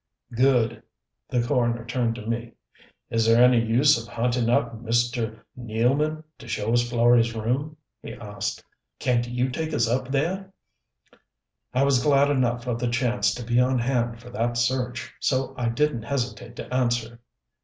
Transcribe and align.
"Good." 0.35 0.81
The 1.29 1.43
coroner 1.43 1.85
turned 1.85 2.15
to 2.15 2.25
me. 2.25 2.53
"Is 3.11 3.27
there 3.27 3.43
any 3.43 3.63
use 3.63 4.01
of 4.01 4.11
hunting 4.11 4.49
up 4.49 4.75
Mr. 4.81 5.41
Nealman 5.55 6.23
to 6.39 6.47
show 6.47 6.73
us 6.73 6.81
Florey's 6.89 7.35
room?" 7.35 7.77
he 8.01 8.13
asked. 8.15 8.63
"Can't 8.97 9.27
you 9.27 9.51
take 9.51 9.73
us 9.75 9.87
up 9.87 10.07
there?" 10.07 10.51
I 11.71 11.83
was 11.83 12.01
glad 12.01 12.31
enough 12.31 12.65
of 12.65 12.79
the 12.79 12.89
chance 12.89 13.31
to 13.35 13.43
be 13.45 13.59
on 13.59 13.77
hand 13.77 14.19
for 14.19 14.31
that 14.31 14.57
search, 14.57 15.13
so 15.19 15.53
I 15.55 15.69
didn't 15.69 16.01
hesitate 16.01 16.55
to 16.55 16.73
answer. 16.73 17.19